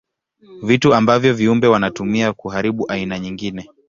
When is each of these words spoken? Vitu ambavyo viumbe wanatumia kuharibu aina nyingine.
Vitu 0.63 0.93
ambavyo 0.93 1.33
viumbe 1.33 1.67
wanatumia 1.67 2.33
kuharibu 2.33 2.91
aina 2.91 3.19
nyingine. 3.19 3.67